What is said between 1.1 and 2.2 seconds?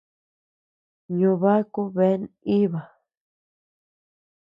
Ño baku bea